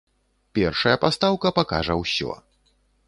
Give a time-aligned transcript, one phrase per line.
[0.57, 2.31] Першая пастаўка пакажа ўсё.